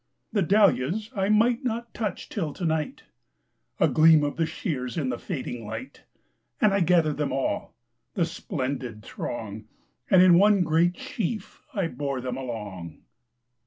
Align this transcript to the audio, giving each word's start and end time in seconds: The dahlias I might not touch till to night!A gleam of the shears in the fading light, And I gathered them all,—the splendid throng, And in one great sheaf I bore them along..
The 0.33 0.41
dahlias 0.41 1.11
I 1.15 1.29
might 1.29 1.63
not 1.63 1.93
touch 1.93 2.27
till 2.27 2.53
to 2.53 2.65
night!A 2.65 3.87
gleam 3.87 4.23
of 4.23 4.35
the 4.35 4.47
shears 4.47 4.97
in 4.97 5.09
the 5.09 5.19
fading 5.19 5.63
light, 5.67 6.05
And 6.59 6.73
I 6.73 6.79
gathered 6.79 7.17
them 7.17 7.31
all,—the 7.31 8.25
splendid 8.25 9.03
throng, 9.03 9.65
And 10.09 10.23
in 10.23 10.39
one 10.39 10.63
great 10.63 10.97
sheaf 10.97 11.61
I 11.75 11.87
bore 11.87 12.19
them 12.19 12.35
along.. 12.35 13.03